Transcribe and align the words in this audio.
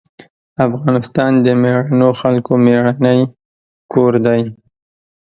افغانستان 0.67 1.31
د 1.45 1.47
مېړنيو 1.61 2.09
خلکو 2.21 2.51
مېړنی 2.65 3.19
کور 3.91 4.13
دی. 4.25 4.41